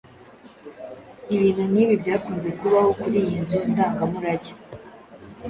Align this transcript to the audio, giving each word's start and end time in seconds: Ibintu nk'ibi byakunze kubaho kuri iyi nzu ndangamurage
Ibintu 1.35 1.63
nk'ibi 1.71 1.95
byakunze 2.01 2.49
kubaho 2.59 2.89
kuri 3.01 3.17
iyi 3.23 3.35
nzu 3.41 3.59
ndangamurage 3.71 4.53